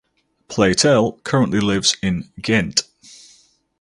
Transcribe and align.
Platel 0.49 1.23
currently 1.23 1.59
lives 1.59 1.95
in 2.01 2.31
Ghent. 2.41 2.85